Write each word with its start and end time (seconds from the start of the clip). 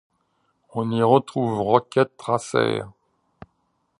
On 0.73 0.89
y 0.89 1.03
retrouve 1.03 1.59
Rocket 1.61 2.19
Racer. 2.19 2.87